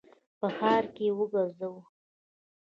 په 0.39 0.47
ښار 0.57 0.83
کي 0.95 1.05
یې 1.09 1.15
وګرځوه! 1.17 1.81